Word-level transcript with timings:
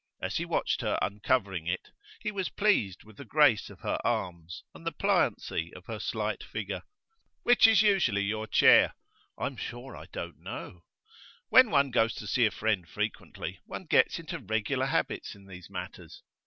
As 0.19 0.37
he 0.37 0.45
watched 0.45 0.81
her 0.81 0.97
uncovering 0.99 1.67
it, 1.67 1.91
he 2.21 2.31
was 2.31 2.49
pleased 2.49 3.03
with 3.03 3.17
the 3.17 3.23
grace 3.23 3.69
of 3.69 3.81
her 3.81 3.99
arms 4.03 4.63
and 4.73 4.83
the 4.83 4.91
pliancy 4.91 5.71
of 5.75 5.85
her 5.85 5.99
slight 5.99 6.43
figure. 6.43 6.81
'Which 7.43 7.67
is 7.67 7.83
usually 7.83 8.23
your 8.23 8.47
chair?' 8.47 8.95
'I'm 9.37 9.57
sure 9.57 9.95
I 9.95 10.07
don't 10.11 10.39
know.' 10.39 10.81
'When 11.49 11.69
one 11.69 11.91
goes 11.91 12.15
to 12.15 12.25
see 12.25 12.47
a 12.47 12.49
friend 12.49 12.89
frequently, 12.89 13.59
one 13.63 13.85
gets 13.85 14.17
into 14.17 14.39
regular 14.39 14.87
habits 14.87 15.35
in 15.35 15.45
these 15.45 15.69
matters. 15.69 16.23